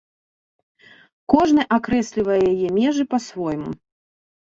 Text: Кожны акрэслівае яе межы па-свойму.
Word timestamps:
Кожны 1.35 1.63
акрэслівае 1.79 2.41
яе 2.51 2.67
межы 2.81 3.03
па-свойму. 3.15 3.71